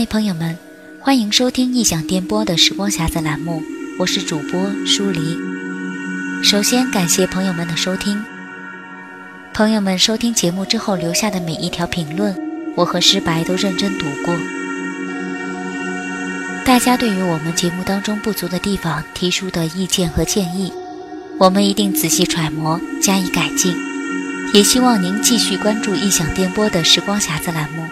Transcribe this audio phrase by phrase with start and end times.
[0.00, 0.56] 嗨，朋友们，
[0.98, 3.62] 欢迎收听异想电波的时光匣子栏目，
[3.98, 5.36] 我是主播舒黎。
[6.42, 8.24] 首先感谢朋友们的收听，
[9.52, 12.34] 朋友们收听节目之后留下的每一条评论，
[12.76, 14.34] 我和诗白都认真读过。
[16.64, 20.72] 大家对于我们节目当中不足的地方提出的意见和建议，
[21.38, 23.76] 我们一定仔细揣摩，加以改进。
[24.54, 27.84] 也希望您继续关注异想电波的时光匣子栏目。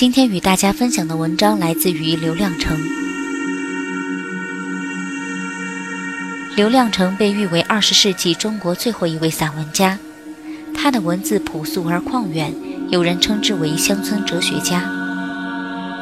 [0.00, 2.74] 今天与大家分享的文章来自于刘亮程。
[6.56, 9.98] 刘亮程被誉为二十世纪中国最后一位散文家，
[10.74, 12.50] 他的文字朴素而旷远，
[12.88, 14.90] 有人称之为乡村哲学家。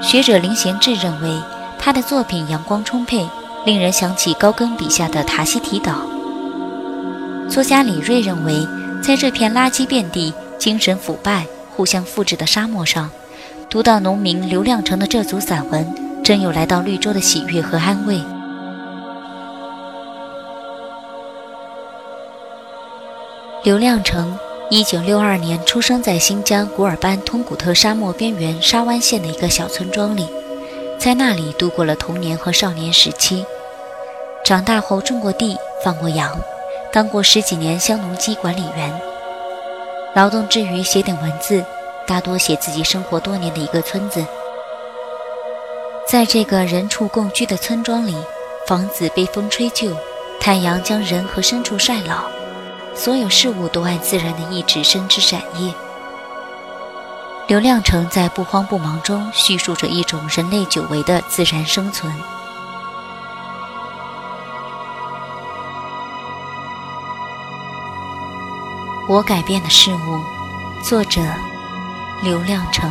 [0.00, 1.36] 学者林贤志认为，
[1.76, 3.28] 他的作品阳光充沛，
[3.66, 6.06] 令人想起高更笔下的塔希提岛。
[7.50, 8.64] 作家李锐认为，
[9.02, 13.10] 在这片垃圾遍地、精神腐败、互相复制的沙漠上，
[13.70, 18.18] 读到农民刘亮程的这组散文，真有来到绿洲的喜悦和安慰。
[23.62, 24.38] 刘亮程。
[24.70, 30.28] 一九六二年出生在新疆古尔班通古特沙漠边缘沙湾县的一个小村庄里，
[30.98, 33.46] 在那里度过了童年和少年时期。
[34.44, 36.38] 长大后种过地，放过羊，
[36.92, 39.00] 当过十几年乡农机管理员。
[40.14, 41.64] 劳动之余写点文字，
[42.08, 44.24] 大多写自己生活多年的一个村子。
[46.08, 48.16] 在这个人畜共居的村庄里，
[48.66, 49.94] 房子被风吹旧，
[50.40, 52.22] 太阳将人和牲畜晒老。
[52.94, 55.72] 所有事物都按自然的意志生枝展叶。
[57.46, 62.12] 刘亮程在不慌不忙中叙述着一种人类久违的自然生存。
[69.08, 70.20] 我改变的事物，
[70.82, 71.20] 作者
[72.20, 72.90] 刘亮程。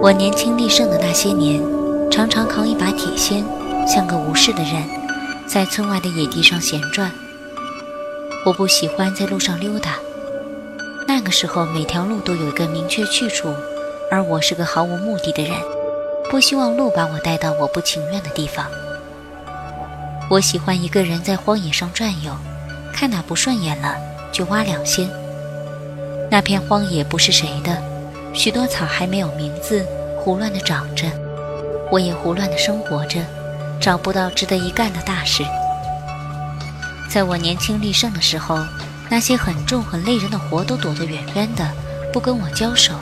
[0.00, 1.62] 我年轻力盛的那些年，
[2.10, 3.44] 常常扛一把铁锨，
[3.86, 4.82] 像个无事的人，
[5.46, 7.10] 在村外的野地上闲转。
[8.44, 9.92] 我不喜欢在路上溜达，
[11.06, 13.54] 那个时候每条路都有一个明确去处，
[14.10, 15.52] 而我是个毫无目的的人，
[16.30, 18.66] 不希望路把我带到我不情愿的地方。
[20.30, 22.32] 我喜欢一个人在荒野上转悠，
[22.92, 23.96] 看哪不顺眼了
[24.32, 25.08] 就挖两锨。
[26.30, 27.80] 那片荒野不是谁的。
[28.32, 29.86] 许多草还没有名字，
[30.18, 31.06] 胡乱地长着，
[31.92, 33.20] 我也胡乱地生活着，
[33.80, 35.44] 找不到值得一干的大事。
[37.08, 38.58] 在我年轻力盛的时候，
[39.08, 41.70] 那些很重很累人的活都躲得远远的，
[42.12, 42.94] 不跟我交手。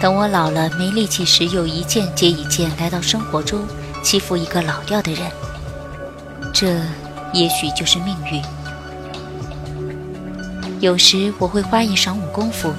[0.00, 3.60] 等我老了没力气时，又一件接一件来到生活中，
[4.02, 5.30] 欺负一个老掉的人。
[6.52, 6.80] 这
[7.34, 8.42] 也许就是命运。
[10.80, 12.72] 有时我会花一晌午功夫。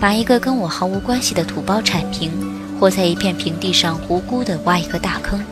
[0.00, 2.30] 把一个跟我毫无关系的土包铲平，
[2.78, 5.44] 或在一片平地上无辜地挖一个大坑。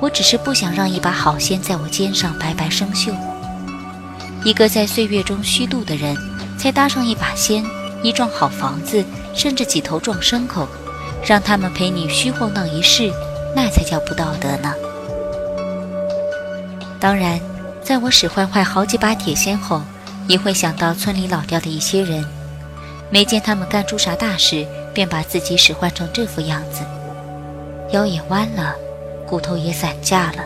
[0.00, 3.12] 我只是不想让一把好锨在我肩上白白生锈。
[4.42, 6.16] 一个在岁月中虚度的人，
[6.58, 7.64] 才搭上一把锨，
[8.02, 9.04] 一幢好房子，
[9.34, 10.66] 甚至几头撞牲口，
[11.24, 13.12] 让他们陪你虚晃荡一世，
[13.54, 14.74] 那才叫不道德呢。
[16.98, 17.40] 当然，
[17.82, 19.82] 在我使坏坏好几把铁锨后，
[20.28, 22.24] 也会想到村里老掉的一些人。
[23.10, 26.82] 没见他们干出啥大事，便把自己使唤成这副样子，
[27.90, 28.74] 腰也弯了，
[29.26, 30.44] 骨头也散架了。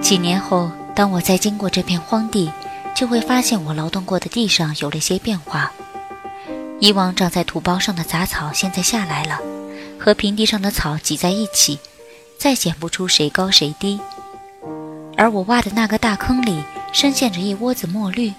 [0.00, 2.50] 几年后，当我再经过这片荒地，
[2.94, 5.72] 就会发现我劳动过的地上有了些变化。
[6.80, 9.38] 以往长在土包上的杂草现在下来了，
[9.98, 11.78] 和平地上的草挤在一起，
[12.38, 14.00] 再显不出谁高谁低。
[15.16, 18.32] 而我挖的那个大坑里深陷着一窝子墨绿。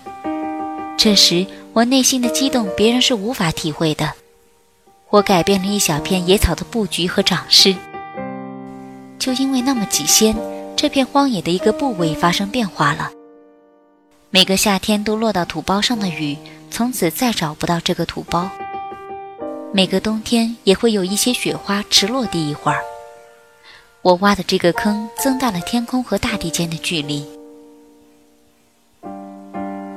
[0.97, 4.11] 这时我内心的激动，别人是无法体会的。
[5.09, 7.75] 我改变了一小片野草的布局和长势，
[9.19, 10.35] 就因为那么几仙，
[10.81, 13.11] 这片荒野的一个部位发生变化了。
[14.31, 16.35] 每个夏天都落到土包上的雨。
[16.71, 18.49] 从此再找不到这个土包。
[19.71, 22.81] 每个冬天也会有一些雪花迟落地一会儿。
[24.01, 27.27] 我挖的这个坑增大了天空和大地间的距离。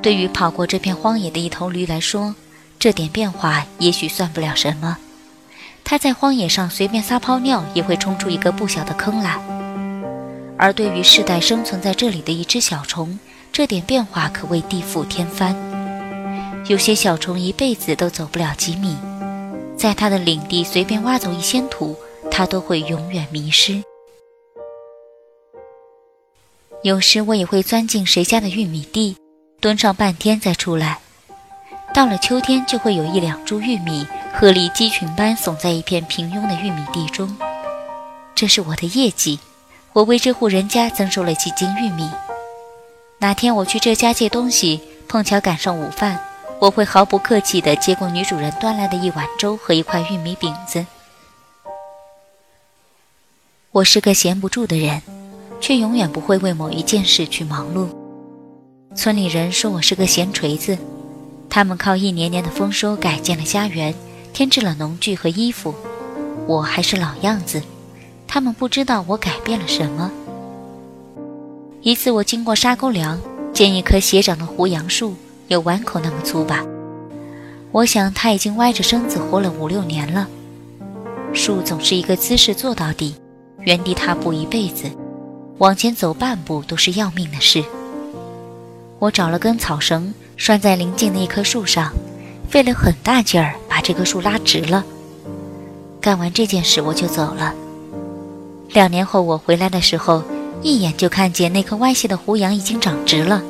[0.03, 2.35] 对于跑过这片荒野的一头驴来说，
[2.77, 4.99] 这点变化也许算不了什么。
[5.83, 9.39] 它在荒野上随便撒泡尿，也会冲出一个不小的坑来。
[10.57, 13.19] 而对于世代生存在这里的一只小虫，
[13.51, 15.55] 这点变化可谓地覆天翻。
[16.67, 18.95] 有些小虫一辈子都走不了几米，
[19.77, 21.95] 在它的领地随便挖走一些土，
[22.31, 23.83] 它都会永远迷失。
[26.83, 29.17] 有时我也会钻进谁家的玉米地，
[29.59, 30.99] 蹲上半天再出来。
[31.93, 37.35] 到了秋天，就会有一两株玉米鹤立鸡群般耸在一片平庸的玉米地中，
[38.33, 39.39] 这是我的业绩。
[39.95, 42.09] 我为这户人家增收了几斤玉米。
[43.19, 46.19] 哪天我去这家借东西，碰巧赶上午饭，
[46.59, 50.85] 我会毫不客气地接过女主人端来的一碗粥和一块玉米饼子。
[53.71, 55.01] 我是个闲不住的人，
[55.61, 57.87] 却永远不会为某一件事去忙碌。
[58.97, 60.77] 村里人说我是个闲锤子。
[61.49, 63.95] 他们靠一年年的丰收改建了家园，
[64.33, 65.73] 添置了农具和衣服，
[66.47, 67.63] 我还是老样子。
[68.35, 70.11] 他们不知道我改变了什么。
[71.81, 73.17] 一次我经过沙沟梁，
[73.53, 75.15] 见一棵斜长的胡杨树，
[75.47, 76.61] 有碗口那么粗吧。
[77.71, 80.27] 我想它已经歪着身子活了五六年了。
[81.31, 83.15] 树总是一个姿势坐到底，
[83.59, 84.91] 原地踏步一辈子，
[85.59, 87.63] 往前走半步都是要命的事。
[88.99, 90.13] 我找了根草绳。
[90.35, 91.93] 拴在临近的一棵树上，
[92.49, 94.83] 费了很大劲儿把这棵树拉直了。
[96.01, 97.55] 干完这件事，我就走了。
[98.69, 100.23] 两年后我回来的时候，
[100.61, 103.41] 一眼就看见那棵歪斜的胡杨已经长直了，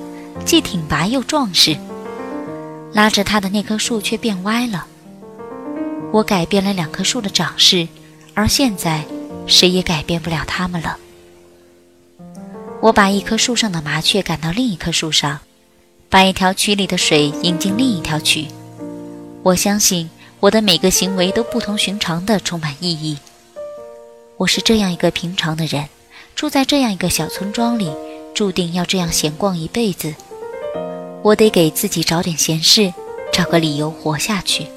[0.45, 1.75] 既挺拔又壮实。
[2.93, 4.85] 拉着它的那棵树却变歪了。
[6.11, 7.87] 我改变了两棵树的长势，
[8.33, 9.03] 而现在
[9.47, 10.97] 谁也改变不了它们了。
[12.81, 15.39] 我把一棵树上的麻雀赶到另一棵树上。
[16.07, 18.47] 把一条渠里的水引进另一条渠，
[19.43, 20.09] 我相信
[20.39, 23.17] 我的每个行为都不同寻常的充满意义。
[24.37, 25.85] 我是这样一个平常的人，
[26.35, 27.89] 住在这样一个小村庄里，
[28.33, 30.13] 注定要这样闲逛一辈子。
[31.21, 32.93] 我得给自己找点闲事，
[33.31, 34.67] 找个理由活下去。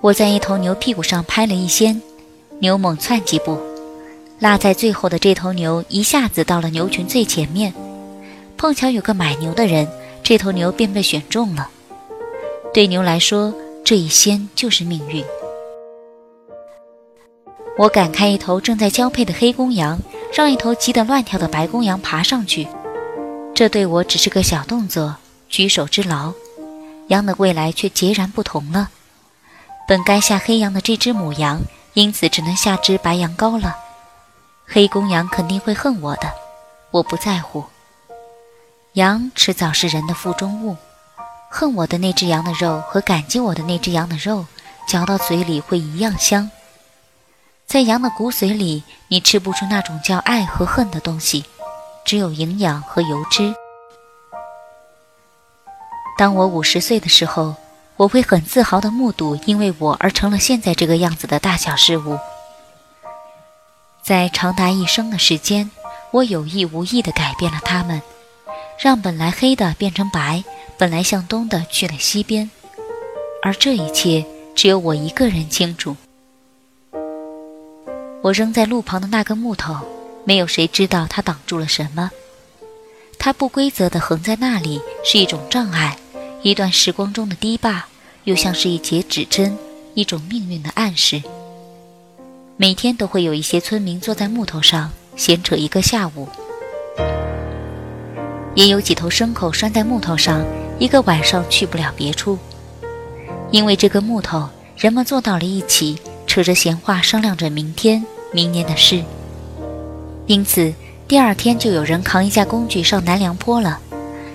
[0.00, 2.00] 我在一头牛屁股上拍了一掀，
[2.60, 3.58] 牛猛窜几步，
[4.38, 7.74] 落在最后的这头牛一下子到了牛群最前面。
[8.56, 9.88] 碰巧有个买牛的人，
[10.22, 11.68] 这头牛便被选中了。
[12.72, 13.52] 对牛来说，
[13.84, 15.24] 这一掀就是命运。
[17.78, 19.98] 我赶开一头正在交配的黑公羊，
[20.32, 22.66] 让一头急得乱跳的白公羊爬上去。
[23.54, 25.16] 这对我只是个小动作，
[25.50, 26.32] 举手之劳。
[27.08, 28.88] 羊的未来却截然不同了。
[29.86, 31.60] 本该下黑羊的这只母羊，
[31.92, 33.76] 因此只能下只白羊羔了。
[34.66, 36.32] 黑公羊肯定会恨我的，
[36.90, 37.62] 我不在乎。
[38.94, 40.76] 羊迟早是人的腹中物，
[41.50, 44.46] 恨我的那只羊的肉和感激我的那只羊的肉，
[44.88, 46.50] 嚼到嘴里会一样香。
[47.66, 51.44] 在羊的骨髓里，你吃不出那种叫爱和恨的东西，
[52.04, 53.52] 只有营养和油脂。
[56.16, 57.56] 当我五十岁的时候，
[57.96, 62.16] 我会很自豪地目睹因为我而成了现在这个样子的大小事物。
[64.00, 65.68] 在长达一生的时间，
[66.12, 68.00] 我有意无意地改变了它们。
[68.78, 70.44] 让本来黑的变成白，
[70.78, 72.48] 本来向东的去了西边，
[73.42, 74.24] 而这一切
[74.54, 75.96] 只有我一个人清楚。
[78.22, 79.76] 我扔在路旁的那根木头，
[80.24, 82.10] 没有谁知道它挡住了什么。
[83.18, 85.96] 它不规则地横在那里，是一种障碍，
[86.42, 87.86] 一段时光中的堤坝，
[88.24, 89.56] 又像是一节指针，
[89.94, 91.22] 一种命运的暗示。
[92.56, 96.28] 每天都会有一些村民坐在木头上闲扯一个下午。
[98.54, 100.44] 也有几头牲口拴在木头上，
[100.78, 102.38] 一个晚上去不了别处。
[103.50, 105.98] 因为这个木头，人们坐到了一起，
[106.36, 109.02] 扯着闲话商量着明天、明年的事。
[110.26, 110.70] 因此，
[111.08, 113.80] 第二天就有人扛一架工具上南梁坡了，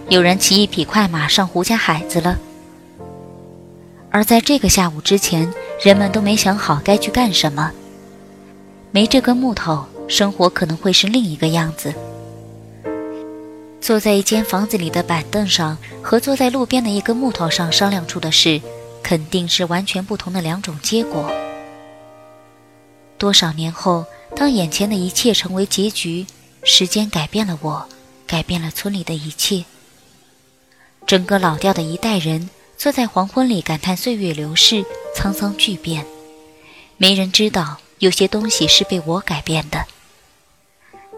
[0.10, 2.40] 有人骑一匹快马上胡家海子了。
[4.10, 5.48] 而在这个下午之前，
[5.84, 7.72] 人们都没想好该去干什么。
[8.90, 11.94] 没这根木头，生活可能会是另一个样子。
[13.80, 18.60] 坐在一间房子里的板凳上，和坐在路边的一根木头上商量出的事，
[19.04, 21.32] 肯定是完全不同的两种结果。
[23.22, 26.26] 多少年后，当眼前的一切成为结局，
[26.64, 27.88] 时间改变了我，
[28.26, 29.64] 改变了村里的一切。
[31.06, 32.50] 整个老掉的一代人
[32.80, 34.84] 坐在黄昏里感叹岁月流逝，
[35.16, 36.04] 沧桑巨变。
[36.98, 39.86] 没人知道，有些东西是被我改变的。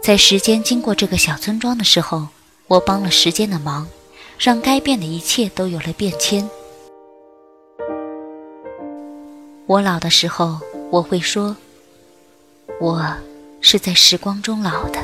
[0.01, 2.27] 在时间经过这个小村庄的时候。
[2.67, 3.87] 我帮了时间的忙，
[4.39, 6.49] 让该变的一切都有了变迁。
[9.67, 11.55] 我老的时候，我会说
[12.83, 13.01] ：“我
[13.61, 14.99] 是在时光中老的。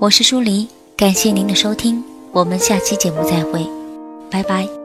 [0.00, 3.64] 我是舒黎，感谢您的收听，我们下期节目再会，
[4.28, 4.79] 拜拜。